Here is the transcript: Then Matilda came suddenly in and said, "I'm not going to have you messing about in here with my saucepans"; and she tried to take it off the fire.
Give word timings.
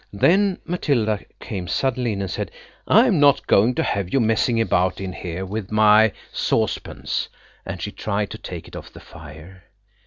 Then 0.13 0.57
Matilda 0.65 1.19
came 1.39 1.67
suddenly 1.67 2.11
in 2.13 2.21
and 2.23 2.31
said, 2.31 2.49
"I'm 2.87 3.19
not 3.19 3.45
going 3.45 3.75
to 3.75 3.83
have 3.83 4.11
you 4.11 4.19
messing 4.19 4.59
about 4.59 4.99
in 4.99 5.13
here 5.13 5.45
with 5.45 5.71
my 5.71 6.11
saucepans"; 6.33 7.29
and 7.67 7.79
she 7.79 7.91
tried 7.91 8.31
to 8.31 8.39
take 8.39 8.67
it 8.67 8.75
off 8.75 8.91
the 8.93 8.99
fire. 8.99 9.65